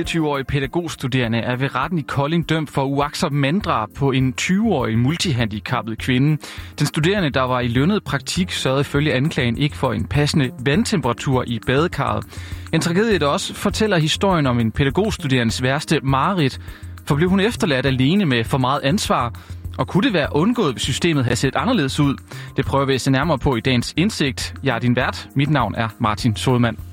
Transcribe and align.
24-årig 0.00 0.46
pædagogstuderende 0.46 1.38
er 1.38 1.56
ved 1.56 1.74
retten 1.74 1.98
i 1.98 2.02
Kolding 2.02 2.48
dømt 2.48 2.70
for 2.70 2.84
uaksom 2.84 3.32
manddrab 3.32 3.88
på 3.96 4.10
en 4.10 4.34
20-årig 4.40 4.98
multihandicappet 4.98 5.98
kvinde. 5.98 6.42
Den 6.78 6.86
studerende, 6.86 7.30
der 7.30 7.42
var 7.42 7.60
i 7.60 7.68
lønnet 7.68 8.04
praktik, 8.04 8.50
sørgede 8.50 8.80
ifølge 8.80 9.14
anklagen 9.14 9.58
ikke 9.58 9.76
for 9.76 9.92
en 9.92 10.04
passende 10.04 10.50
vandtemperatur 10.64 11.44
i 11.46 11.58
badekarret. 11.66 12.24
En 12.72 12.80
tragedie, 12.80 13.18
der 13.18 13.26
også 13.26 13.54
fortæller 13.54 13.98
historien 13.98 14.46
om 14.46 14.60
en 14.60 14.72
pædagogstuderendes 14.72 15.62
værste 15.62 16.00
mareridt. 16.02 16.60
For 17.04 17.14
blev 17.14 17.28
hun 17.28 17.40
efterladt 17.40 17.86
alene 17.86 18.24
med 18.24 18.44
for 18.44 18.58
meget 18.58 18.80
ansvar, 18.82 19.32
og 19.78 19.88
kunne 19.88 20.02
det 20.02 20.12
være 20.12 20.28
undgået, 20.32 20.72
hvis 20.72 20.82
systemet 20.82 21.24
havde 21.24 21.36
set 21.36 21.56
anderledes 21.56 22.00
ud? 22.00 22.16
Det 22.56 22.64
prøver 22.64 22.84
vi 22.84 22.94
at 22.94 23.00
se 23.00 23.10
nærmere 23.10 23.38
på 23.38 23.56
i 23.56 23.60
dagens 23.60 23.94
indsigt. 23.96 24.54
Jeg 24.62 24.74
er 24.74 24.78
din 24.78 24.96
vært. 24.96 25.28
Mit 25.34 25.50
navn 25.50 25.74
er 25.74 25.88
Martin 25.98 26.36
Solmann. 26.36 26.91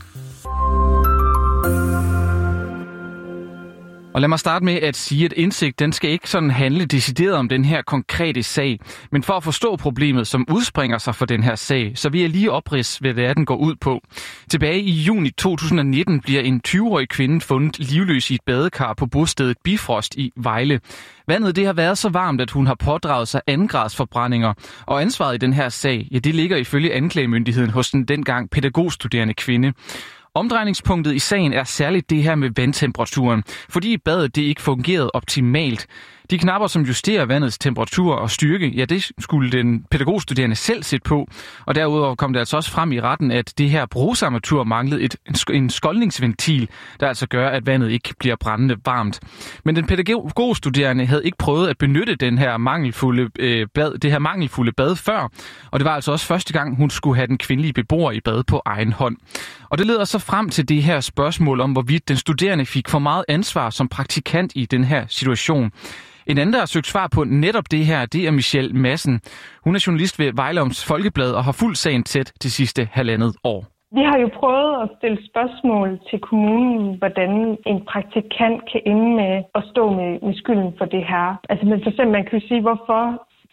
Og 4.19 4.21
lad 4.21 4.27
mig 4.29 4.39
starte 4.39 4.65
med 4.65 4.73
at 4.73 4.95
sige, 4.95 5.25
at 5.25 5.33
indsigt 5.33 5.79
den 5.79 5.91
skal 5.91 6.09
ikke 6.09 6.29
sådan 6.29 6.49
handle 6.49 6.85
decideret 6.85 7.35
om 7.35 7.49
den 7.49 7.65
her 7.65 7.81
konkrete 7.81 8.43
sag. 8.43 8.79
Men 9.11 9.23
for 9.23 9.33
at 9.33 9.43
forstå 9.43 9.75
problemet, 9.75 10.27
som 10.27 10.45
udspringer 10.51 10.97
sig 10.97 11.15
for 11.15 11.25
den 11.25 11.43
her 11.43 11.55
sag, 11.55 11.91
så 11.95 12.09
vil 12.09 12.21
jeg 12.21 12.29
lige 12.29 12.51
oprids, 12.51 12.97
hvad 12.97 13.13
det 13.13 13.25
er, 13.25 13.33
den 13.33 13.45
går 13.45 13.55
ud 13.55 13.75
på. 13.75 14.01
Tilbage 14.49 14.81
i 14.81 14.91
juni 14.91 15.29
2019 15.29 16.19
bliver 16.21 16.41
en 16.41 16.61
20-årig 16.67 17.09
kvinde 17.09 17.41
fundet 17.41 17.79
livløs 17.79 18.31
i 18.31 18.35
et 18.35 18.41
badekar 18.45 18.93
på 18.93 19.05
bostedet 19.05 19.57
Bifrost 19.63 20.15
i 20.15 20.31
Vejle. 20.35 20.79
Vandet 21.27 21.55
det 21.55 21.65
har 21.65 21.73
været 21.73 21.97
så 21.97 22.09
varmt, 22.09 22.41
at 22.41 22.51
hun 22.51 22.67
har 22.67 22.75
pådraget 22.75 23.27
sig 23.27 23.41
andengradsforbrændinger, 23.47 24.53
og 24.85 25.01
ansvaret 25.01 25.35
i 25.35 25.37
den 25.37 25.53
her 25.53 25.69
sag, 25.69 26.07
ja, 26.11 26.19
det 26.19 26.35
ligger 26.35 26.57
ifølge 26.57 26.93
anklagemyndigheden 26.93 27.69
hos 27.69 27.89
den 27.89 28.05
dengang 28.05 28.49
pædagogstuderende 28.49 29.33
kvinde. 29.33 29.73
Omdrejningspunktet 30.33 31.15
i 31.15 31.19
sagen 31.19 31.53
er 31.53 31.63
særligt 31.63 32.09
det 32.09 32.23
her 32.23 32.35
med 32.35 32.49
vandtemperaturen, 32.55 33.43
fordi 33.69 33.97
badet 33.97 34.35
det 34.35 34.41
ikke 34.41 34.61
fungerede 34.61 35.11
optimalt. 35.13 35.87
De 36.31 36.37
knapper, 36.37 36.67
som 36.67 36.81
justerer 36.81 37.25
vandets 37.25 37.57
temperatur 37.57 38.15
og 38.15 38.31
styrke, 38.31 38.67
ja, 38.67 38.85
det 38.85 39.11
skulle 39.19 39.51
den 39.51 39.83
pædagogstuderende 39.91 40.55
selv 40.55 40.83
sætte 40.83 41.03
på. 41.03 41.27
Og 41.65 41.75
derudover 41.75 42.15
kom 42.15 42.33
det 42.33 42.39
altså 42.39 42.57
også 42.57 42.71
frem 42.71 42.91
i 42.91 43.01
retten, 43.01 43.31
at 43.31 43.53
det 43.57 43.69
her 43.69 43.85
brugsarmatur 43.85 44.63
manglede 44.63 45.01
et, 45.01 45.15
en 45.53 45.69
skoldningsventil, 45.69 46.69
der 46.99 47.07
altså 47.07 47.27
gør, 47.27 47.49
at 47.49 47.65
vandet 47.65 47.89
ikke 47.89 48.13
bliver 48.19 48.35
brændende 48.39 48.77
varmt. 48.85 49.19
Men 49.65 49.75
den 49.75 49.87
pædagogstuderende 49.87 51.05
havde 51.05 51.25
ikke 51.25 51.37
prøvet 51.37 51.67
at 51.67 51.77
benytte 51.77 52.15
den 52.15 52.37
her 52.37 52.57
mangelfulde, 52.57 53.29
øh, 53.39 53.67
bad, 53.73 53.97
det 53.97 54.11
her 54.11 54.19
mangelfulde 54.19 54.71
bad 54.71 54.95
før, 54.95 55.29
og 55.71 55.79
det 55.79 55.85
var 55.85 55.91
altså 55.91 56.11
også 56.11 56.25
første 56.25 56.53
gang, 56.53 56.77
hun 56.77 56.89
skulle 56.89 57.15
have 57.15 57.27
den 57.27 57.37
kvindelige 57.37 57.73
beboer 57.73 58.11
i 58.11 58.19
bad 58.19 58.43
på 58.43 58.61
egen 58.65 58.93
hånd. 58.93 59.17
Og 59.69 59.77
det 59.77 59.87
leder 59.87 60.05
så 60.05 60.19
frem 60.19 60.49
til 60.49 60.69
det 60.69 60.83
her 60.83 60.99
spørgsmål 60.99 61.61
om, 61.61 61.71
hvorvidt 61.71 62.07
den 62.07 62.17
studerende 62.17 62.65
fik 62.65 62.89
for 62.89 62.99
meget 62.99 63.25
ansvar 63.27 63.69
som 63.69 63.87
praktikant 63.87 64.51
i 64.55 64.65
den 64.65 64.83
her 64.83 65.05
situation. 65.07 65.71
En 66.31 66.37
anden, 66.37 66.53
der 66.53 66.59
har 66.59 66.71
søgt 66.75 66.87
svar 66.87 67.07
på 67.15 67.23
netop 67.23 67.63
det 67.71 67.85
her, 67.85 68.05
det 68.05 68.21
er 68.27 68.31
Michelle 68.31 68.73
Madsen. 68.73 69.15
Hun 69.65 69.75
er 69.75 69.83
journalist 69.87 70.19
ved 70.19 70.29
Vejloms 70.43 70.85
Folkeblad 70.91 71.31
og 71.33 71.43
har 71.43 71.55
fuldt 71.61 71.77
sagen 71.77 72.03
tæt 72.03 72.33
de 72.43 72.49
sidste 72.51 72.81
halvandet 72.91 73.35
år. 73.43 73.61
Vi 73.97 74.03
har 74.09 74.17
jo 74.23 74.29
prøvet 74.39 74.73
at 74.83 74.89
stille 74.97 75.19
spørgsmål 75.29 75.99
til 76.09 76.19
kommunen, 76.19 76.97
hvordan 76.97 77.31
en 77.71 77.79
praktikant 77.91 78.59
kan 78.71 78.81
ende 78.85 79.09
med 79.21 79.33
at 79.57 79.63
stå 79.71 79.83
med, 79.99 80.11
med 80.25 80.35
skylden 80.41 80.73
for 80.77 80.85
det 80.85 81.03
her. 81.11 81.27
Altså 81.49 81.65
men 81.65 81.79
for 81.83 81.89
eksempel, 81.89 82.13
man 82.17 82.25
kan 82.25 82.39
jo 82.39 82.47
sige, 82.47 82.61
hvorfor 82.61 83.01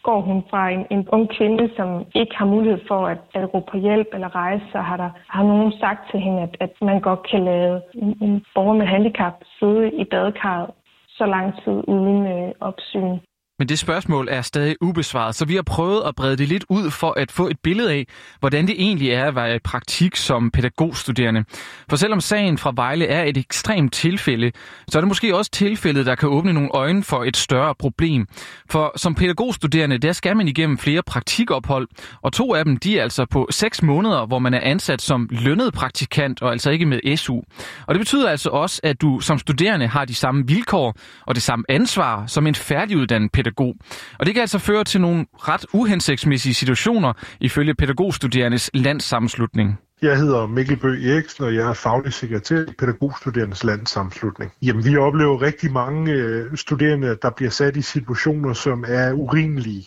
går 0.03 0.21
hun 0.29 0.39
fra 0.49 0.69
en, 0.75 0.83
en 0.95 1.03
ung 1.15 1.25
kvinde, 1.37 1.69
som 1.77 1.89
ikke 2.21 2.35
har 2.39 2.45
mulighed 2.45 2.79
for 2.87 3.01
at, 3.13 3.21
at 3.33 3.53
råbe 3.53 3.67
på 3.71 3.77
hjælp 3.77 4.09
eller 4.13 4.35
rejse, 4.35 4.65
så 4.71 4.79
har 4.89 4.97
der 4.97 5.09
har 5.35 5.43
nogen 5.43 5.71
sagt 5.83 6.01
til 6.11 6.19
hende, 6.19 6.41
at, 6.41 6.53
at 6.59 6.73
man 6.81 6.99
godt 7.09 7.23
kan 7.31 7.41
lade 7.51 7.81
en, 8.03 8.17
en 8.21 8.45
borger 8.55 8.77
med 8.81 8.87
handicap 8.95 9.35
sidde 9.59 9.85
i 10.01 10.03
badekarret 10.13 10.69
så 11.17 11.25
lang 11.25 11.53
tid 11.63 11.77
uden 11.87 12.27
øh, 12.27 12.51
opsyn. 12.59 13.17
Men 13.59 13.69
det 13.69 13.79
spørgsmål 13.79 14.27
er 14.31 14.41
stadig 14.41 14.75
ubesvaret, 14.81 15.35
så 15.35 15.45
vi 15.45 15.55
har 15.55 15.61
prøvet 15.61 16.03
at 16.07 16.15
brede 16.15 16.37
det 16.37 16.47
lidt 16.47 16.65
ud 16.69 16.91
for 16.91 17.13
at 17.17 17.31
få 17.31 17.47
et 17.47 17.59
billede 17.63 17.91
af, 17.91 18.07
hvordan 18.39 18.67
det 18.67 18.75
egentlig 18.77 19.09
er 19.09 19.25
at 19.25 19.35
være 19.35 19.55
i 19.55 19.59
praktik 19.59 20.15
som 20.15 20.51
pædagogstuderende. 20.51 21.45
For 21.89 21.95
selvom 21.95 22.21
sagen 22.21 22.57
fra 22.57 22.73
Vejle 22.75 23.05
er 23.05 23.23
et 23.23 23.37
ekstremt 23.37 23.93
tilfælde, 23.93 24.51
så 24.87 24.97
er 24.97 25.01
det 25.01 25.07
måske 25.07 25.35
også 25.35 25.51
tilfældet, 25.51 26.05
der 26.05 26.15
kan 26.15 26.29
åbne 26.29 26.53
nogle 26.53 26.69
øjne 26.73 27.03
for 27.03 27.23
et 27.23 27.37
større 27.37 27.75
problem. 27.75 28.27
For 28.69 28.93
som 28.95 29.15
pædagogstuderende, 29.15 29.97
der 29.97 30.11
skal 30.11 30.37
man 30.37 30.47
igennem 30.47 30.77
flere 30.77 31.03
praktikophold, 31.03 31.87
og 32.21 32.33
to 32.33 32.53
af 32.53 32.65
dem, 32.65 32.77
de 32.77 32.99
er 32.99 33.03
altså 33.03 33.25
på 33.25 33.47
seks 33.51 33.83
måneder, 33.83 34.25
hvor 34.25 34.39
man 34.39 34.53
er 34.53 34.59
ansat 34.63 35.01
som 35.01 35.29
lønnet 35.31 35.73
praktikant, 35.73 36.41
og 36.41 36.51
altså 36.51 36.69
ikke 36.69 36.85
med 36.85 37.17
SU. 37.17 37.41
Og 37.87 37.95
det 37.95 37.99
betyder 37.99 38.29
altså 38.29 38.49
også, 38.49 38.81
at 38.83 39.01
du 39.01 39.19
som 39.19 39.37
studerende 39.37 39.87
har 39.87 40.05
de 40.05 40.15
samme 40.15 40.47
vilkår 40.47 40.95
og 41.25 41.35
det 41.35 41.43
samme 41.43 41.65
ansvar 41.69 42.27
som 42.27 42.47
en 42.47 42.55
færdiguddannet 42.55 43.31
pædagog 43.31 43.46
pædagog. 43.47 43.75
Og 44.19 44.25
det 44.25 44.33
kan 44.33 44.41
altså 44.41 44.59
føre 44.59 44.83
til 44.83 45.01
nogle 45.01 45.25
ret 45.33 45.65
uhensigtsmæssige 45.73 46.53
situationer 46.53 47.13
ifølge 47.39 47.75
pædagogstuderendes 47.75 48.69
landssammenslutning. 48.73 49.79
Jeg 50.01 50.17
hedder 50.17 50.47
Mikkel 50.47 50.77
Bø 50.77 50.87
Eriksen, 50.87 51.43
og 51.43 51.55
jeg 51.55 51.69
er 51.69 51.73
faglig 51.73 52.13
sekretær 52.13 52.61
i 52.61 52.73
Pædagogstuderendes 52.79 53.63
Landssammenslutning. 53.63 54.51
Jamen, 54.61 54.85
vi 54.85 54.97
oplever 54.97 55.41
rigtig 55.41 55.71
mange 55.71 56.11
øh, 56.11 56.57
studerende, 56.57 57.17
der 57.21 57.29
bliver 57.29 57.49
sat 57.51 57.77
i 57.77 57.81
situationer, 57.81 58.53
som 58.53 58.85
er 58.87 59.13
urimelige. 59.13 59.85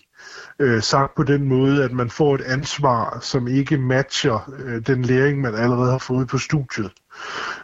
Øh, 0.58 0.82
sagt 0.82 1.14
på 1.14 1.22
den 1.22 1.44
måde, 1.44 1.84
at 1.84 1.92
man 1.92 2.10
får 2.10 2.34
et 2.34 2.40
ansvar, 2.40 3.18
som 3.22 3.48
ikke 3.48 3.78
matcher 3.78 4.52
øh, 4.64 4.86
den 4.86 5.02
læring, 5.02 5.40
man 5.40 5.54
allerede 5.54 5.90
har 5.90 5.98
fået 5.98 6.28
på 6.28 6.38
studiet. 6.38 6.90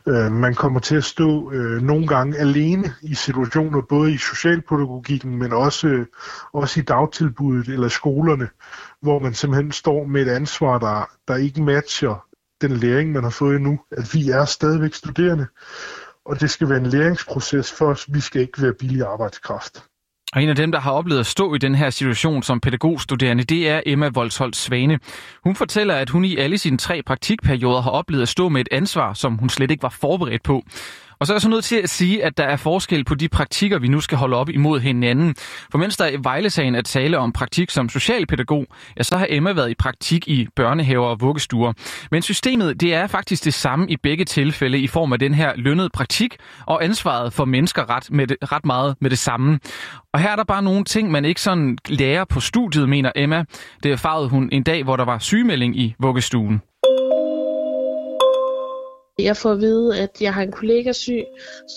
Øh, 0.09 0.33
man 0.33 0.55
kommer 0.55 0.81
til 0.81 0.97
at 0.97 1.05
stå 1.05 1.53
øh, 1.53 1.83
nogle 1.83 2.07
gange 2.07 2.39
alene 2.39 2.95
i 3.03 3.15
situationer, 3.15 3.81
både 3.81 4.13
i 4.13 4.17
socialpædagogikken, 4.17 5.39
men 5.39 5.53
også, 5.53 5.89
øh, 5.89 6.07
også 6.53 6.81
i 6.81 6.83
dagtilbuddet 6.83 7.69
eller 7.69 7.89
skolerne, 7.89 8.49
hvor 9.03 9.19
man 9.19 9.35
simpelthen 9.35 9.73
står 9.73 10.05
med 10.05 10.23
et 10.23 10.31
ansvar, 10.31 10.79
der, 10.79 11.11
der 11.29 11.37
ikke 11.37 11.63
matcher 11.63 12.27
den 12.61 12.71
læring, 12.71 13.13
man 13.13 13.23
har 13.23 13.31
fået 13.31 13.61
nu. 13.61 13.81
At 13.91 14.15
vi 14.15 14.31
er 14.31 14.45
stadigvæk 14.45 14.95
studerende, 14.95 15.47
og 16.25 16.41
det 16.41 16.51
skal 16.51 16.69
være 16.69 16.79
en 16.79 16.87
læringsproces 16.87 17.73
for 17.73 17.87
os. 17.87 18.07
Vi 18.09 18.21
skal 18.21 18.41
ikke 18.41 18.63
være 18.63 18.75
billig 18.75 19.03
arbejdskraft. 19.03 19.85
Og 20.33 20.43
en 20.43 20.49
af 20.49 20.57
dem, 20.57 20.73
der 20.73 20.81
har 20.81 20.93
oplevet 20.93 21.21
at 21.21 21.27
stå 21.27 21.55
i 21.55 21.59
den 21.59 21.75
her 21.75 21.91
situation 21.91 22.43
som 22.43 22.61
pædagogstuderende, 22.61 23.45
det 23.45 23.69
er 23.69 23.81
Emma 23.87 24.09
Voldsholt 24.15 24.57
Svane. 24.57 24.99
Hun 25.45 25.55
fortæller, 25.55 25.95
at 25.95 26.11
hun 26.11 26.25
i 26.25 26.37
alle 26.37 26.59
sine 26.59 26.79
tre 26.79 27.03
praktikperioder 27.03 27.81
har 27.81 27.91
oplevet 27.91 28.23
at 28.23 28.29
stå 28.29 28.49
med 28.49 28.61
et 28.61 28.69
ansvar, 28.73 29.13
som 29.15 29.35
hun 29.39 29.49
slet 29.49 29.71
ikke 29.71 29.83
var 29.83 29.89
forberedt 29.89 30.43
på. 30.43 30.63
Og 31.21 31.27
så 31.27 31.33
er 31.33 31.35
jeg 31.35 31.43
så 31.43 31.49
nødt 31.49 31.65
til 31.65 31.77
at 31.77 31.91
sige, 31.91 32.25
at 32.25 32.39
der 32.39 32.45
er 32.45 32.57
forskel 32.57 33.05
på 33.05 33.15
de 33.15 33.29
praktikker, 33.29 33.79
vi 33.79 33.89
nu 33.89 34.01
skal 34.01 34.19
holde 34.19 34.37
op 34.37 34.49
imod 34.49 34.81
hinanden. 34.81 35.35
For 35.71 35.79
mens 35.79 35.97
der 35.97 36.09
i 36.09 36.17
Vejlesagen 36.23 36.75
er 36.75 36.83
tale 36.83 37.19
om 37.19 37.33
praktik 37.33 37.71
som 37.71 37.89
socialpædagog, 37.89 38.67
ja, 38.99 39.03
så 39.03 39.17
har 39.17 39.27
Emma 39.31 39.53
været 39.53 39.71
i 39.71 39.75
praktik 39.75 40.29
i 40.29 40.49
børnehaver 40.57 41.07
og 41.07 41.21
vuggestuer. 41.21 41.73
Men 42.11 42.23
systemet, 42.23 42.81
det 42.81 42.95
er 42.95 43.07
faktisk 43.07 43.45
det 43.45 43.55
samme 43.55 43.91
i 43.91 43.97
begge 43.97 44.25
tilfælde 44.25 44.79
i 44.79 44.87
form 44.87 45.13
af 45.13 45.19
den 45.19 45.35
her 45.35 45.53
lønnede 45.57 45.91
praktik, 45.95 46.37
og 46.67 46.85
ansvaret 46.85 47.33
for 47.33 47.45
mennesker 47.45 47.91
ret, 47.91 48.11
med 48.11 48.27
det, 48.27 48.37
ret 48.53 48.67
meget 48.67 48.95
med 49.01 49.11
det 49.11 49.19
samme. 49.19 49.59
Og 50.13 50.21
her 50.21 50.31
er 50.31 50.37
der 50.37 50.45
bare 50.45 50.63
nogle 50.63 50.85
ting, 50.85 51.11
man 51.11 51.25
ikke 51.25 51.41
sådan 51.41 51.79
lærer 51.89 52.25
på 52.25 52.41
studiet, 52.41 52.89
mener 52.89 53.13
Emma. 53.17 53.45
Det 53.83 53.93
erfarede 53.93 54.29
hun 54.29 54.49
en 54.53 54.63
dag, 54.63 54.85
hvor 54.85 54.97
der 54.97 55.05
var 55.05 55.19
sygemelding 55.19 55.79
i 55.79 55.95
vuggestuen. 55.99 56.63
Jeg 59.19 59.37
får 59.37 59.53
at 59.53 59.61
vide, 59.61 60.01
at 60.01 60.23
jeg 60.23 60.35
har 60.35 60.43
en 60.43 60.53
kollega 60.53 60.93
syg, 60.93 61.25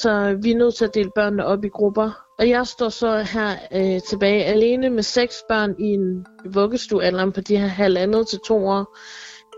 så 0.02 0.38
vi 0.42 0.52
er 0.52 0.58
nødt 0.58 0.76
til 0.76 0.86
at 0.86 0.96
dele 0.96 1.12
børnene 1.16 1.46
op 1.46 1.66
i 1.66 1.70
grupper. 1.70 2.26
Og 2.40 2.50
jeg 2.50 2.68
står 2.68 2.90
så 2.90 3.18
her 3.18 3.56
øh, 3.72 4.02
tilbage 4.10 4.46
alene 4.46 4.90
med 4.90 5.04
seks 5.04 5.44
børn 5.50 5.76
i 5.80 5.86
en 5.86 6.26
vuggestuealderen 6.46 7.32
på 7.32 7.42
de 7.42 7.58
her 7.58 7.68
halvandet 7.68 8.28
til 8.28 8.40
to 8.48 8.68
år. 8.68 8.98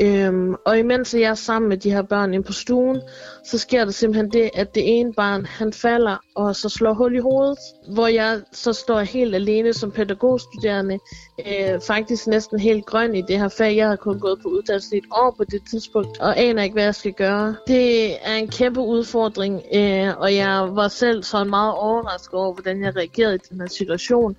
Øhm, 0.01 0.55
og 0.65 0.79
imens 0.79 1.13
jeg 1.13 1.21
er 1.21 1.33
sammen 1.33 1.69
med 1.69 1.77
de 1.77 1.91
her 1.91 2.01
børn 2.01 2.33
inde 2.33 2.45
på 2.45 2.53
stuen, 2.53 3.01
så 3.45 3.57
sker 3.57 3.85
der 3.85 3.91
simpelthen 3.91 4.31
det, 4.31 4.49
at 4.53 4.75
det 4.75 4.99
ene 4.99 5.13
barn, 5.13 5.45
han 5.45 5.73
falder 5.73 6.17
og 6.35 6.55
så 6.55 6.69
slår 6.69 6.93
hul 6.93 7.15
i 7.15 7.19
hovedet, 7.19 7.57
hvor 7.93 8.07
jeg 8.07 8.41
så 8.51 8.73
står 8.73 8.99
helt 8.99 9.35
alene 9.35 9.73
som 9.73 9.91
pædagogstuderende, 9.91 10.99
øh, 11.39 11.81
faktisk 11.87 12.27
næsten 12.27 12.59
helt 12.59 12.85
grøn 12.85 13.15
i 13.15 13.21
det 13.21 13.39
her 13.39 13.47
fag. 13.47 13.75
Jeg 13.75 13.87
har 13.87 13.95
kun 13.95 14.19
gået 14.19 14.39
på 14.41 14.47
uddannelse 14.47 14.95
i 14.95 14.97
et 14.97 15.03
år 15.11 15.35
på 15.37 15.43
det 15.43 15.61
tidspunkt, 15.69 16.19
og 16.19 16.39
aner 16.39 16.63
ikke, 16.63 16.73
hvad 16.73 16.83
jeg 16.83 16.95
skal 16.95 17.13
gøre. 17.13 17.55
Det 17.67 18.13
er 18.27 18.35
en 18.35 18.47
kæmpe 18.47 18.81
udfordring, 18.81 19.61
øh, 19.73 20.17
og 20.17 20.35
jeg 20.35 20.67
var 20.71 20.87
selv 20.87 21.23
sådan 21.23 21.49
meget 21.49 21.73
overrasket 21.73 22.33
over, 22.33 22.53
hvordan 22.53 22.83
jeg 22.83 22.95
reagerede 22.95 23.35
i 23.35 23.39
den 23.49 23.61
her 23.61 23.67
situation, 23.67 24.35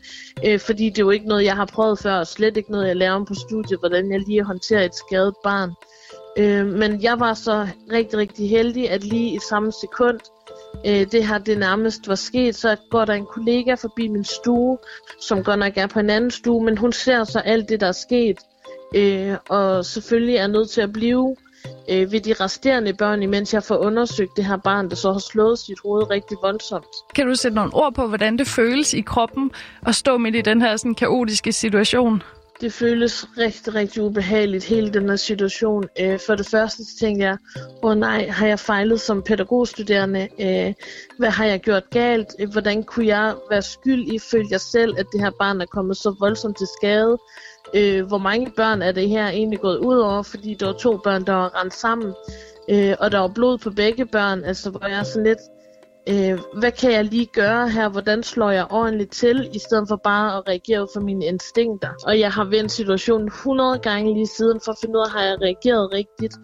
øh, 0.46 0.60
fordi 0.60 0.88
det 0.88 0.98
er 0.98 1.02
jo 1.04 1.10
ikke 1.10 1.28
noget, 1.28 1.44
jeg 1.44 1.56
har 1.56 1.66
prøvet 1.66 1.98
før, 1.98 2.14
og 2.14 2.26
slet 2.26 2.56
ikke 2.56 2.70
noget, 2.70 2.88
jeg 2.88 2.96
lærer 2.96 3.12
om 3.12 3.24
på 3.24 3.34
studiet, 3.34 3.78
hvordan 3.78 4.12
jeg 4.12 4.20
lige 4.20 4.44
håndterer 4.44 4.84
et 4.84 4.94
skadet 4.94 5.34
barn. 5.44 5.51
Øh, 6.38 6.66
men 6.66 7.02
jeg 7.02 7.20
var 7.20 7.34
så 7.34 7.68
rigtig, 7.92 8.18
rigtig 8.18 8.50
heldig, 8.50 8.90
at 8.90 9.04
lige 9.04 9.34
i 9.34 9.38
samme 9.50 9.72
sekund, 9.80 10.20
øh, 10.86 11.06
det 11.12 11.26
her 11.26 11.38
det 11.38 11.58
nærmest 11.58 12.08
var 12.08 12.14
sket, 12.14 12.54
så 12.56 12.76
går 12.90 13.04
der 13.04 13.12
en 13.12 13.26
kollega 13.26 13.74
forbi 13.74 14.08
min 14.08 14.24
stue, 14.24 14.78
som 15.20 15.44
godt 15.44 15.58
nok 15.58 15.76
er 15.76 15.86
på 15.86 15.98
en 15.98 16.10
anden 16.10 16.30
stue, 16.30 16.64
men 16.64 16.78
hun 16.78 16.92
ser 16.92 17.24
så 17.24 17.38
alt 17.38 17.68
det, 17.68 17.80
der 17.80 17.86
er 17.86 17.92
sket, 17.92 18.38
øh, 18.94 19.36
og 19.48 19.84
selvfølgelig 19.84 20.36
er 20.36 20.46
nødt 20.46 20.70
til 20.70 20.80
at 20.80 20.92
blive 20.92 21.36
øh, 21.90 22.12
ved 22.12 22.20
de 22.20 22.32
resterende 22.32 22.94
børn, 22.94 23.22
imens 23.22 23.54
jeg 23.54 23.62
får 23.62 23.76
undersøgt 23.76 24.36
det 24.36 24.44
her 24.44 24.56
barn, 24.56 24.90
der 24.90 24.96
så 24.96 25.12
har 25.12 25.18
slået 25.18 25.58
sit 25.58 25.78
hoved 25.84 26.10
rigtig 26.10 26.36
voldsomt. 26.42 26.86
Kan 27.14 27.26
du 27.26 27.34
sætte 27.34 27.54
nogle 27.54 27.74
ord 27.74 27.94
på, 27.94 28.06
hvordan 28.06 28.38
det 28.38 28.46
føles 28.46 28.94
i 28.94 29.00
kroppen 29.00 29.50
at 29.86 29.94
stå 29.94 30.18
midt 30.18 30.36
i 30.36 30.40
den 30.40 30.62
her 30.62 30.76
sådan, 30.76 30.94
kaotiske 30.94 31.52
situation? 31.52 32.22
Det 32.62 32.72
føles 32.72 33.26
rigtig, 33.38 33.74
rigtig 33.74 34.02
ubehageligt, 34.02 34.64
hele 34.64 34.92
den 34.92 35.08
her 35.08 35.16
situation. 35.16 35.84
Øh, 36.00 36.18
for 36.26 36.34
det 36.34 36.46
første 36.46 36.84
så 36.84 36.90
tænkte 37.00 37.26
jeg, 37.26 37.36
åh 37.82 37.90
oh, 37.90 37.96
nej, 37.96 38.28
har 38.28 38.46
jeg 38.46 38.58
fejlet 38.58 39.00
som 39.00 39.22
pædagogstuderende? 39.22 40.28
Øh, 40.40 40.74
hvad 41.18 41.30
har 41.30 41.44
jeg 41.44 41.60
gjort 41.60 41.90
galt? 41.90 42.28
Hvordan 42.52 42.82
kunne 42.82 43.06
jeg 43.06 43.34
være 43.50 43.62
skyld 43.62 44.12
i, 44.12 44.18
følte 44.18 44.48
jeg 44.52 44.60
selv, 44.60 44.94
at 44.98 45.06
det 45.12 45.20
her 45.20 45.30
barn 45.38 45.60
er 45.60 45.66
kommet 45.66 45.96
så 45.96 46.16
voldsomt 46.20 46.58
til 46.58 46.66
skade? 46.78 47.18
Øh, 47.74 48.06
hvor 48.06 48.18
mange 48.18 48.52
børn 48.56 48.82
er 48.82 48.92
det 48.92 49.08
her 49.08 49.28
egentlig 49.28 49.60
gået 49.60 49.78
ud 49.78 49.98
over, 49.98 50.22
fordi 50.22 50.54
der 50.54 50.66
var 50.66 50.72
to 50.72 50.96
børn, 50.96 51.24
der 51.24 51.32
var 51.32 51.60
rendt 51.60 51.74
sammen, 51.74 52.14
øh, 52.70 52.94
og 53.00 53.12
der 53.12 53.18
var 53.18 53.28
blod 53.28 53.58
på 53.58 53.70
begge 53.70 54.06
børn, 54.06 54.44
altså 54.44 54.70
hvor 54.70 54.86
jeg 54.86 55.06
sådan 55.06 55.26
lidt, 55.26 55.38
øh, 56.08 56.38
hvad 56.58 56.72
kan 56.72 56.92
jeg 56.92 57.04
lige 57.04 57.26
gøre 57.26 57.68
her, 57.68 57.88
hvordan 57.88 58.22
slår 58.22 58.50
jeg 58.50 58.66
ordentligt 58.70 59.12
til, 59.12 59.50
i 59.54 59.58
stedet 59.58 59.84
for 59.88 59.96
bare 59.96 60.36
at 60.36 60.48
reagere 60.48 60.82
ud 60.82 60.88
fra 60.94 61.00
mine 61.00 61.24
instinkter. 61.24 61.88
Og 62.06 62.18
jeg 62.18 62.30
har 62.32 62.44
vendt 62.44 62.72
situationen 62.72 63.26
100 63.26 63.78
gange 63.78 64.14
lige 64.14 64.26
siden, 64.26 64.60
for 64.64 64.72
at 64.72 64.78
finde 64.80 64.98
ud 64.98 65.04
af, 65.04 65.10
har 65.10 65.24
jeg 65.24 65.36
reageret 65.40 65.92
rigtigt? 65.92 66.34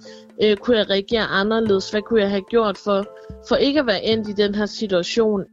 Øh, 0.43 0.57
kunne 0.57 0.77
jeg 0.77 0.91
reagere 0.91 1.23
anderledes? 1.23 1.91
Hvad 1.91 2.03
kunne 2.03 2.21
jeg 2.21 2.31
have 2.31 2.45
gjort 2.51 2.79
for, 2.79 3.05
for 3.49 3.57
ikke 3.57 3.81
at 3.81 3.87
være 3.87 4.05
endt 4.05 4.29
i 4.29 4.33
den 4.33 4.55
her 4.55 4.67
situation? 4.67 5.45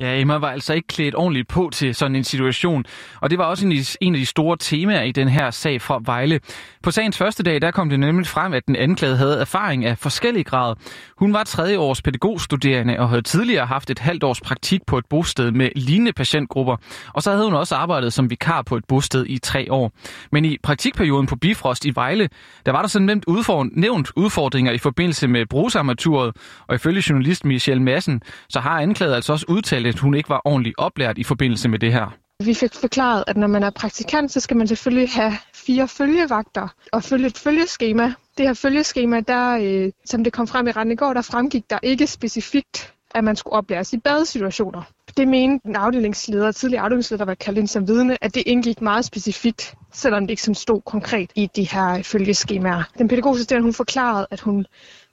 Ja, 0.00 0.20
Emma 0.20 0.36
var 0.36 0.50
altså 0.50 0.74
ikke 0.74 0.88
klædt 0.88 1.14
ordentligt 1.14 1.48
på 1.48 1.70
til 1.72 1.94
sådan 1.94 2.16
en 2.16 2.24
situation, 2.24 2.84
og 3.20 3.30
det 3.30 3.38
var 3.38 3.44
også 3.44 3.66
en 4.00 4.14
af 4.14 4.18
de 4.18 4.26
store 4.26 4.56
temaer 4.60 5.02
i 5.02 5.12
den 5.12 5.28
her 5.28 5.50
sag 5.50 5.82
fra 5.82 6.00
Vejle. 6.04 6.40
På 6.82 6.90
sagens 6.90 7.18
første 7.18 7.42
dag, 7.42 7.60
der 7.60 7.70
kom 7.70 7.90
det 7.90 8.00
nemlig 8.00 8.26
frem, 8.26 8.52
at 8.52 8.66
den 8.66 8.76
anklagede 8.76 9.16
havde 9.16 9.40
erfaring 9.40 9.84
af 9.84 9.98
forskellige 9.98 10.44
grader. 10.44 10.74
Hun 11.16 11.32
var 11.32 11.44
tredje 11.44 11.78
års 11.78 12.02
pædagogstuderende 12.02 13.00
og 13.00 13.08
havde 13.08 13.22
tidligere 13.22 13.66
haft 13.66 13.90
et 13.90 13.98
halvt 13.98 14.24
års 14.24 14.40
praktik 14.40 14.80
på 14.86 14.98
et 14.98 15.04
bosted 15.10 15.50
med 15.50 15.70
lignende 15.76 16.12
patientgrupper, 16.12 16.76
og 17.14 17.22
så 17.22 17.30
havde 17.30 17.44
hun 17.44 17.54
også 17.54 17.74
arbejdet 17.74 18.12
som 18.12 18.30
vikar 18.30 18.62
på 18.62 18.76
et 18.76 18.84
bosted 18.88 19.26
i 19.26 19.38
tre 19.38 19.72
år. 19.72 19.92
Men 20.32 20.44
i 20.44 20.56
praktikperioden 20.62 21.26
på 21.26 21.36
Bifrost 21.36 21.84
i 21.84 21.92
Vejle, 21.94 22.28
der 22.66 22.72
var 22.72 22.80
der 22.80 22.88
sådan 22.88 23.06
nemt 23.06 23.24
udfor, 23.26 23.66
nævnt 23.72 24.10
udfordringer 24.16 24.72
i 24.72 24.78
forbindelse 24.78 25.28
med 25.28 25.46
brugsarmaturet, 25.46 26.36
og 26.66 26.74
ifølge 26.74 27.02
journalist 27.08 27.44
Michelle 27.44 27.82
Madsen, 27.82 28.22
så 28.48 28.60
har 28.60 28.80
anklaget 28.80 29.14
altså 29.14 29.32
også 29.32 29.46
udtalt, 29.48 29.87
at 29.88 29.98
hun 29.98 30.14
ikke 30.14 30.28
var 30.28 30.42
ordentligt 30.44 30.74
oplært 30.78 31.18
i 31.18 31.24
forbindelse 31.24 31.68
med 31.68 31.78
det 31.78 31.92
her. 31.92 32.16
Vi 32.44 32.54
fik 32.54 32.74
forklaret, 32.74 33.24
at 33.26 33.36
når 33.36 33.46
man 33.46 33.62
er 33.62 33.70
praktikant, 33.70 34.32
så 34.32 34.40
skal 34.40 34.56
man 34.56 34.66
selvfølgelig 34.66 35.10
have 35.10 35.32
fire 35.54 35.88
følgevagter 35.88 36.68
og 36.92 37.02
følge 37.02 37.26
et 37.26 37.38
følgeskema. 37.38 38.14
Det 38.38 38.46
her 38.46 38.54
følgeskema, 38.54 39.20
der, 39.20 39.58
øh, 39.62 39.92
som 40.04 40.24
det 40.24 40.32
kom 40.32 40.46
frem 40.46 40.66
i 40.66 40.70
retten 40.70 40.92
i 40.92 40.96
går, 40.96 41.14
der 41.14 41.22
fremgik 41.22 41.70
der 41.70 41.78
ikke 41.82 42.06
specifikt, 42.06 42.92
at 43.14 43.24
man 43.24 43.36
skulle 43.36 43.54
oplæres 43.54 43.92
i 43.92 43.98
badesituationer. 43.98 44.82
Det 45.16 45.28
mente 45.28 45.68
den 45.68 45.76
afdelingsleder, 45.76 46.52
tidligere 46.52 46.82
afdelingsleder, 46.82 47.24
der 47.24 47.30
var 47.30 47.34
kaldt 47.34 47.58
ind 47.58 47.68
som 47.68 47.88
vidne, 47.88 48.24
at 48.24 48.34
det 48.34 48.42
indgik 48.46 48.80
meget 48.80 49.04
specifikt, 49.04 49.74
selvom 49.92 50.22
det 50.22 50.30
ikke 50.30 50.42
som 50.42 50.54
stod 50.54 50.80
konkret 50.80 51.30
i 51.34 51.50
de 51.56 51.64
her 51.64 52.02
følgeskemaer. 52.02 52.82
Den 52.98 53.08
pædagogiske 53.08 53.60
hun 53.60 53.72
forklarede, 53.72 54.26
at 54.30 54.40
hun 54.40 54.66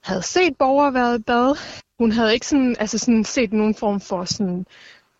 havde 0.05 0.21
set 0.21 0.57
borgere 0.59 0.93
været 0.93 1.19
i 1.19 1.23
bad. 1.23 1.57
Hun 1.99 2.11
havde 2.11 2.33
ikke 2.33 2.47
sådan, 2.47 2.75
altså 2.79 2.97
sådan 2.97 3.23
set 3.23 3.53
nogen 3.53 3.75
form 3.75 3.99
for 3.99 4.25
sådan 4.25 4.65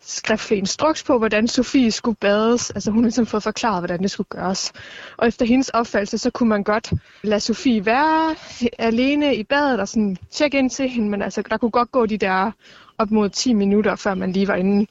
skriftlig 0.02 0.58
instruks 0.58 1.04
på, 1.04 1.18
hvordan 1.18 1.48
Sofie 1.48 1.92
skulle 1.92 2.18
bades. 2.22 2.70
Altså 2.70 2.92
hun 2.92 2.98
havde 2.98 3.06
ligesom 3.06 3.26
fået 3.26 3.44
forklaret, 3.44 3.82
hvordan 3.82 4.02
det 4.02 4.12
skulle 4.12 4.28
gøres. 4.30 4.74
Og 5.18 5.28
efter 5.28 5.46
hendes 5.46 5.70
opfattelse, 5.70 6.18
så 6.18 6.30
kunne 6.30 6.50
man 6.50 6.64
godt 6.64 6.94
lade 7.24 7.40
Sofie 7.40 7.86
være 7.86 8.36
alene 8.80 9.36
i 9.36 9.44
badet 9.44 9.80
og 9.80 9.88
sådan 9.88 10.18
tjekke 10.32 10.58
ind 10.58 10.70
til 10.70 10.90
hende, 10.90 11.10
men 11.10 11.22
altså 11.22 11.42
der 11.50 11.58
kunne 11.58 11.72
godt 11.72 11.92
gå 11.92 12.06
de 12.06 12.18
der 12.18 12.52
op 12.98 13.12
mod 13.12 13.30
10 13.30 13.54
minutter, 13.54 13.96
før 13.96 14.14
man 14.14 14.32
lige 14.32 14.48
var 14.48 14.56
inde 14.56 14.88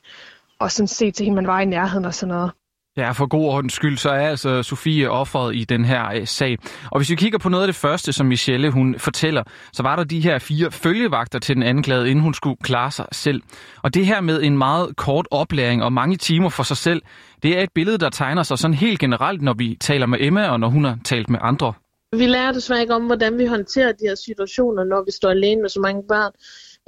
og 0.59 0.73
sådan 0.73 0.89
se 0.89 1.11
til 1.11 1.25
hende, 1.25 1.37
man 1.37 1.47
var 1.47 1.61
i 1.61 1.65
nærheden 1.65 2.05
og 2.05 2.15
sådan 2.15 2.35
noget. 2.35 2.51
Ja, 2.97 3.11
for 3.11 3.27
god 3.27 3.45
ordens 3.45 3.73
skyld, 3.73 3.99
så 3.99 4.11
er 4.11 4.29
altså 4.29 4.63
Sofie 4.63 5.11
offeret 5.11 5.57
i 5.57 5.65
den 5.65 5.85
her 5.85 6.13
øh, 6.15 6.27
sag. 6.27 6.59
Og 6.91 6.99
hvis 6.99 7.11
vi 7.11 7.15
kigger 7.15 7.39
på 7.39 7.49
noget 7.49 7.65
af 7.65 7.69
det 7.69 7.77
første, 7.77 8.13
som 8.13 8.27
Michelle 8.27 8.71
hun 8.71 8.99
fortæller, 8.99 9.43
så 9.73 9.83
var 9.83 9.97
der 9.97 10.05
de 10.05 10.21
her 10.21 10.39
fire 10.39 10.71
følgevagter 10.71 11.39
til 11.39 11.55
den 11.55 11.63
anklagede, 11.63 12.11
inden 12.11 12.23
hun 12.23 12.35
skulle 12.35 12.57
klare 12.63 12.91
sig 12.91 13.07
selv. 13.13 13.43
Og 13.83 13.95
det 13.95 14.07
her 14.07 14.21
med 14.21 14.43
en 14.43 14.59
meget 14.59 14.97
kort 14.97 15.29
oplæring 15.31 15.83
og 15.83 15.93
mange 15.93 16.17
timer 16.17 16.49
for 16.49 16.63
sig 16.63 16.77
selv, 16.77 17.03
det 17.43 17.59
er 17.59 17.63
et 17.63 17.73
billede, 17.75 17.99
der 17.99 18.11
tegner 18.11 18.43
sig 18.43 18.59
sådan 18.59 18.75
helt 18.75 18.99
generelt, 18.99 19.43
når 19.43 19.55
vi 19.55 19.77
taler 19.81 20.07
med 20.07 20.19
Emma 20.21 20.49
og 20.49 20.61
når 20.61 20.69
hun 20.69 20.85
har 20.85 20.99
talt 21.05 21.31
med 21.31 21.39
andre. 21.43 21.73
Vi 22.13 22.27
lærer 22.27 22.53
desværre 22.53 22.81
ikke 22.81 22.95
om, 22.95 23.07
hvordan 23.07 23.39
vi 23.39 23.47
håndterer 23.47 23.93
de 23.93 24.07
her 24.09 24.15
situationer, 24.15 24.85
når 24.85 25.05
vi 25.05 25.11
står 25.11 25.31
alene 25.31 25.61
med 25.61 25.69
så 25.69 25.81
mange 25.81 26.03
børn. 26.09 26.33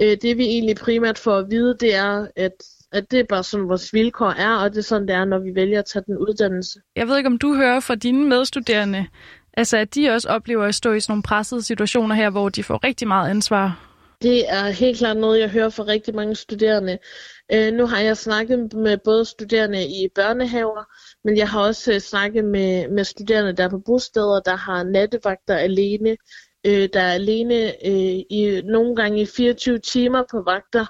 Øh, 0.02 0.17
det 0.23 0.38
vi 0.38 0.44
egentlig 0.44 0.76
primært 0.76 1.19
får 1.19 1.37
at 1.37 1.47
vide, 1.50 1.76
det 1.81 1.94
er, 1.94 2.26
at 2.37 2.52
at 2.96 3.10
det 3.10 3.20
er 3.20 3.25
bare 3.28 3.44
sådan, 3.44 3.69
vores 3.69 3.93
vilkår 3.93 4.31
er, 4.31 4.56
og 4.56 4.70
det 4.70 4.78
er 4.78 4.82
sådan, 4.82 5.08
det 5.08 5.16
er, 5.16 5.25
når 5.25 5.38
vi 5.38 5.54
vælger 5.54 5.78
at 5.78 5.84
tage 5.84 6.02
den 6.06 6.19
uddannelse. 6.19 6.81
Jeg 6.96 7.08
ved 7.08 7.16
ikke, 7.16 7.26
om 7.26 7.38
du 7.38 7.54
hører 7.54 7.81
fra 7.81 7.94
dine 7.94 8.28
medstuderende, 8.28 9.06
altså 9.52 9.76
at 9.76 9.94
de 9.94 10.10
også 10.10 10.28
oplever 10.28 10.64
at 10.64 10.75
stå 10.75 10.93
i 10.93 11.00
sådan 11.00 11.12
nogle 11.12 11.22
pressede 11.22 11.62
situationer 11.62 12.14
her, 12.14 12.31
hvor 12.31 12.48
de 12.48 12.64
får 12.64 12.84
rigtig 12.84 13.08
meget 13.08 13.31
ansvar. 13.31 13.87
Det 14.22 14.52
er 14.52 14.69
helt 14.69 14.98
klart 14.98 15.16
noget, 15.16 15.40
jeg 15.40 15.50
hører 15.50 15.69
fra 15.69 15.84
rigtig 15.84 16.14
mange 16.14 16.34
studerende. 16.34 16.98
Øh, 17.52 17.72
nu 17.72 17.87
har 17.87 18.00
jeg 18.00 18.16
snakket 18.16 18.72
med 18.72 18.99
både 19.04 19.25
studerende 19.25 19.84
i 19.84 20.08
børnehaver, 20.14 20.84
men 21.25 21.37
jeg 21.37 21.49
har 21.49 21.60
også 21.60 21.92
øh, 21.92 22.00
snakket 22.00 22.44
med, 22.44 22.88
med 22.88 23.04
studerende, 23.04 23.52
der 23.52 23.64
er 23.64 23.69
på 23.69 23.82
bosteder, 23.87 24.40
der 24.40 24.56
har 24.56 24.82
nattevagter 24.82 25.56
alene, 25.56 26.16
øh, 26.66 26.88
der 26.92 27.00
er 27.00 27.12
alene 27.12 27.87
øh, 27.87 28.20
i 28.31 28.62
nogle 28.64 28.96
gange 28.96 29.20
i 29.20 29.26
24 29.26 29.78
timer 29.78 30.22
på 30.31 30.42
vagter. 30.42 30.87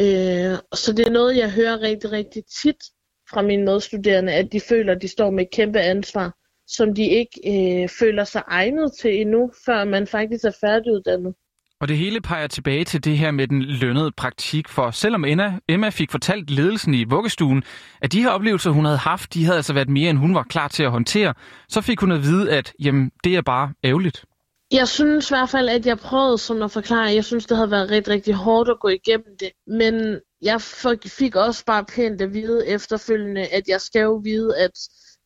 Øh, 0.00 0.58
så 0.74 0.92
det 0.96 1.06
er 1.06 1.10
noget, 1.10 1.36
jeg 1.36 1.52
hører 1.52 1.80
rigtig, 1.80 2.12
rigtig 2.12 2.42
tit 2.62 2.82
fra 3.30 3.42
mine 3.42 3.64
medstuderende, 3.64 4.32
at 4.32 4.52
de 4.52 4.60
føler, 4.60 4.94
at 4.94 5.02
de 5.02 5.08
står 5.08 5.30
med 5.30 5.44
et 5.44 5.50
kæmpe 5.52 5.80
ansvar, 5.80 6.34
som 6.66 6.94
de 6.94 7.02
ikke 7.02 7.40
øh, 7.46 7.88
føler 7.88 8.24
sig 8.24 8.42
egnet 8.46 8.92
til 9.00 9.20
endnu, 9.20 9.50
før 9.66 9.84
man 9.84 10.06
faktisk 10.06 10.44
er 10.44 10.56
færdiguddannet. 10.60 11.34
Og 11.80 11.88
det 11.88 11.96
hele 11.96 12.20
peger 12.20 12.46
tilbage 12.46 12.84
til 12.84 13.04
det 13.04 13.18
her 13.18 13.30
med 13.30 13.48
den 13.48 13.62
lønnede 13.62 14.12
praktik, 14.16 14.68
for 14.68 14.90
selvom 14.90 15.24
Emma, 15.24 15.58
Emma 15.68 15.88
fik 15.88 16.10
fortalt 16.10 16.50
ledelsen 16.50 16.94
i 16.94 17.04
vuggestuen, 17.04 17.62
at 18.02 18.12
de 18.12 18.22
her 18.22 18.30
oplevelser, 18.30 18.70
hun 18.70 18.84
havde 18.84 18.98
haft, 18.98 19.34
de 19.34 19.44
havde 19.44 19.56
altså 19.56 19.72
været 19.72 19.88
mere, 19.88 20.10
end 20.10 20.18
hun 20.18 20.34
var 20.34 20.42
klar 20.42 20.68
til 20.68 20.82
at 20.82 20.90
håndtere, 20.90 21.34
så 21.68 21.80
fik 21.80 22.00
hun 22.00 22.12
at 22.12 22.22
vide, 22.22 22.52
at 22.52 22.72
jamen, 22.80 23.10
det 23.24 23.36
er 23.36 23.42
bare 23.42 23.72
ærgerligt. 23.84 24.24
Jeg 24.72 24.88
synes 24.88 25.30
i 25.30 25.34
hvert 25.34 25.48
fald, 25.48 25.68
at 25.68 25.86
jeg 25.86 25.98
prøvede 25.98 26.38
sådan 26.38 26.62
at 26.62 26.70
forklare, 26.70 27.14
jeg 27.14 27.24
synes, 27.24 27.46
det 27.46 27.56
havde 27.56 27.70
været 27.70 27.90
rigtig, 27.90 28.12
rigtig 28.12 28.34
hårdt 28.34 28.70
at 28.70 28.80
gå 28.80 28.88
igennem 28.88 29.36
det. 29.40 29.50
Men 29.66 30.20
jeg 30.42 30.60
fik 31.06 31.36
også 31.36 31.64
bare 31.64 31.84
pænt 31.84 32.20
at 32.20 32.34
vide 32.34 32.66
efterfølgende, 32.66 33.46
at 33.46 33.68
jeg 33.68 33.80
skal 33.80 34.02
jo 34.02 34.14
vide, 34.24 34.58
at, 34.58 34.70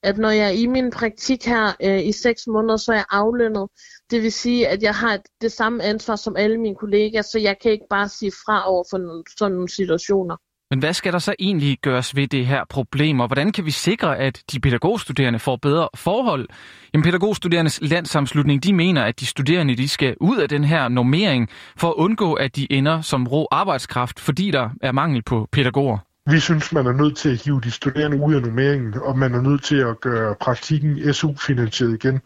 at 0.03 0.19
når 0.19 0.31
jeg 0.31 0.47
er 0.47 0.51
i 0.51 0.67
min 0.67 0.91
praktik 0.91 1.47
her 1.47 1.73
øh, 1.83 2.07
i 2.07 2.13
seks 2.13 2.47
måneder, 2.47 2.77
så 2.77 2.93
er 2.93 2.97
jeg 2.97 3.05
aflønnet. 3.11 3.69
Det 4.11 4.23
vil 4.23 4.33
sige, 4.33 4.69
at 4.69 4.83
jeg 4.83 4.95
har 4.95 5.21
det 5.41 5.53
samme 5.53 5.83
ansvar 5.83 6.17
som 6.17 6.37
alle 6.37 6.61
mine 6.61 6.77
kollegaer, 6.77 7.23
så 7.23 7.39
jeg 7.39 7.57
kan 7.63 7.73
ikke 7.73 7.87
bare 7.91 8.09
sige 8.09 8.33
fra 8.33 8.71
over 8.71 8.85
for 8.91 8.99
nogle, 8.99 9.25
sådan 9.39 9.53
nogle 9.53 9.69
situationer. 9.69 10.37
Men 10.73 10.79
hvad 10.79 10.93
skal 10.93 11.13
der 11.13 11.19
så 11.19 11.35
egentlig 11.39 11.79
gøres 11.83 12.17
ved 12.17 12.29
det 12.29 12.47
her 12.47 12.65
problem, 12.69 13.21
og 13.21 13.27
hvordan 13.27 13.53
kan 13.53 13.67
vi 13.67 13.71
sikre, 13.71 14.19
at 14.19 14.43
de 14.53 14.61
pædagogstuderende 14.61 15.39
får 15.39 15.57
bedre 15.57 15.89
forhold? 15.97 16.49
Jamen, 16.95 17.05
pædagogstuderendes 17.05 17.79
landssamslutning, 17.83 18.65
de 18.65 18.73
mener, 18.73 19.03
at 19.03 19.21
de 19.21 19.27
studerende 19.27 19.77
de 19.77 19.89
skal 19.89 20.17
ud 20.21 20.37
af 20.39 20.49
den 20.49 20.65
her 20.65 20.89
normering 20.89 21.49
for 21.77 21.89
at 21.89 21.95
undgå, 21.95 22.33
at 22.33 22.57
de 22.57 22.73
ender 22.73 23.01
som 23.01 23.27
rå 23.27 23.49
arbejdskraft, 23.51 24.21
fordi 24.21 24.51
der 24.51 24.71
er 24.83 24.93
mangel 24.93 25.23
på 25.23 25.49
pædagoger. 25.53 25.99
Vi 26.31 26.41
synes, 26.41 26.73
man 26.73 26.87
er 26.87 26.93
nødt 26.93 27.17
til 27.17 27.29
at 27.29 27.45
hive 27.45 27.61
de 27.61 27.71
studerende 27.71 28.17
ud 28.17 28.35
af 28.35 28.43
normeringen, 28.43 28.95
og 29.03 29.19
man 29.19 29.35
er 29.35 29.41
nødt 29.41 29.63
til 29.63 29.77
at 29.77 30.01
gøre 30.01 30.35
praktikken 30.41 31.15
SU-finansieret 31.15 31.95
igen. 31.95 32.21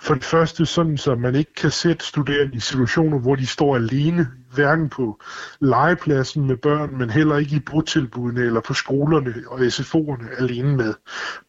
For 0.00 0.14
det 0.14 0.24
første, 0.24 0.66
sådan 0.66 0.96
så 0.96 1.14
man 1.14 1.34
ikke 1.34 1.54
kan 1.54 1.70
sætte 1.70 2.06
studerende 2.06 2.56
i 2.56 2.60
situationer, 2.60 3.18
hvor 3.18 3.34
de 3.34 3.46
står 3.46 3.76
alene, 3.76 4.26
hverken 4.56 4.88
på 4.88 5.20
legepladsen 5.60 6.46
med 6.46 6.56
børn, 6.56 6.98
men 6.98 7.10
heller 7.10 7.36
ikke 7.36 7.56
i 7.56 7.60
botilbudene 7.60 8.40
eller 8.40 8.60
på 8.60 8.74
skolerne 8.74 9.34
og 9.48 9.58
SFO'erne 9.58 10.42
alene 10.42 10.76
med 10.76 10.94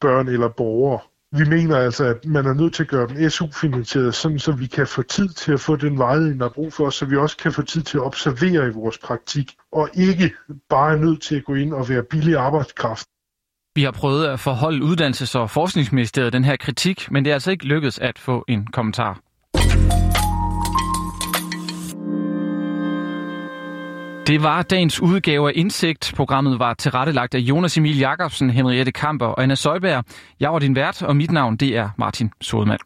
børn 0.01 0.27
eller 0.27 0.47
borgere. 0.47 0.99
Vi 1.31 1.49
mener 1.49 1.77
altså, 1.77 2.05
at 2.05 2.25
man 2.25 2.45
er 2.45 2.53
nødt 2.53 2.73
til 2.73 2.83
at 2.83 2.89
gøre 2.89 3.07
den 3.07 3.29
SU-finansieret, 3.29 4.15
sådan 4.15 4.39
så 4.39 4.51
vi 4.51 4.65
kan 4.65 4.87
få 4.87 5.01
tid 5.01 5.29
til 5.29 5.53
at 5.53 5.59
få 5.59 5.75
den 5.75 5.97
vejledning, 5.97 6.39
der 6.39 6.45
er 6.45 6.49
brug 6.49 6.73
for, 6.73 6.89
så 6.89 7.05
vi 7.05 7.17
også 7.17 7.37
kan 7.37 7.51
få 7.51 7.61
tid 7.61 7.81
til 7.81 7.97
at 7.97 8.03
observere 8.03 8.67
i 8.67 8.71
vores 8.71 8.97
praktik, 8.97 9.55
og 9.71 9.89
ikke 9.93 10.33
bare 10.69 10.93
er 10.93 10.97
nødt 10.97 11.21
til 11.21 11.35
at 11.35 11.43
gå 11.43 11.53
ind 11.53 11.73
og 11.73 11.89
være 11.89 12.03
billig 12.03 12.35
arbejdskraft. 12.35 13.07
Vi 13.75 13.83
har 13.83 13.91
prøvet 13.91 14.27
at 14.27 14.39
forholde 14.39 14.85
Uddannelses- 14.85 15.37
og 15.37 15.49
Forskningsministeriet 15.49 16.33
den 16.33 16.43
her 16.43 16.55
kritik, 16.55 17.11
men 17.11 17.25
det 17.25 17.29
er 17.29 17.33
altså 17.33 17.51
ikke 17.51 17.65
lykkedes 17.65 17.99
at 17.99 18.19
få 18.19 18.45
en 18.47 18.67
kommentar. 18.67 19.19
Det 24.27 24.43
var 24.43 24.61
dagens 24.61 25.01
udgave 25.01 25.49
af 25.49 25.53
Indsigt. 25.55 26.13
Programmet 26.15 26.59
var 26.59 26.73
tilrettelagt 26.73 27.35
af 27.35 27.39
Jonas 27.39 27.77
Emil 27.77 27.99
Jakobsen, 27.99 28.49
Henriette 28.49 28.91
Kamper 28.91 29.25
og 29.25 29.43
Anna 29.43 29.55
Søjberg. 29.55 30.03
Jeg 30.39 30.53
var 30.53 30.59
din 30.59 30.75
vært, 30.75 31.03
og 31.03 31.15
mit 31.15 31.31
navn 31.31 31.57
det 31.57 31.77
er 31.77 31.89
Martin 31.97 32.31
Sodemann. 32.41 32.79